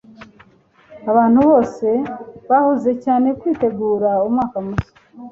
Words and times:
abantu 1.11 1.39
bose 1.49 1.87
bahuze 2.49 2.91
cyane 3.03 3.27
kwitegura 3.39 4.09
umwaka 4.27 4.57
mushya 4.65 4.91